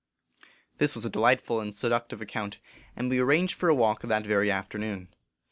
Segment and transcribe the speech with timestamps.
[0.79, 2.57] This was a delightful and seductive account,
[2.95, 5.13] and we arranged for a walk that very afternoon.